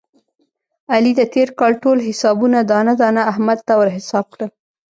[0.93, 4.49] علي د تېر کال ټول حسابونه دانه دانه احمد ته ور حساب کړل.